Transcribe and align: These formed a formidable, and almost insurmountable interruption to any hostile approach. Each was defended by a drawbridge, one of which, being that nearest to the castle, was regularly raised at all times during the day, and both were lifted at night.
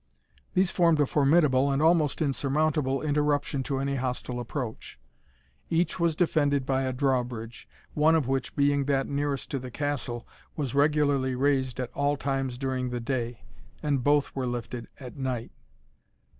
These 0.55 0.71
formed 0.71 0.99
a 0.99 1.05
formidable, 1.05 1.71
and 1.71 1.79
almost 1.79 2.23
insurmountable 2.23 3.03
interruption 3.03 3.61
to 3.65 3.77
any 3.77 3.97
hostile 3.97 4.39
approach. 4.39 4.97
Each 5.69 5.99
was 5.99 6.15
defended 6.15 6.65
by 6.65 6.85
a 6.85 6.91
drawbridge, 6.91 7.69
one 7.93 8.15
of 8.15 8.27
which, 8.27 8.55
being 8.55 8.85
that 8.85 9.05
nearest 9.07 9.51
to 9.51 9.59
the 9.59 9.69
castle, 9.69 10.25
was 10.55 10.73
regularly 10.73 11.35
raised 11.35 11.79
at 11.79 11.93
all 11.93 12.17
times 12.17 12.57
during 12.57 12.89
the 12.89 12.99
day, 12.99 13.41
and 13.83 14.03
both 14.03 14.35
were 14.35 14.47
lifted 14.47 14.87
at 14.99 15.17
night. 15.17 15.51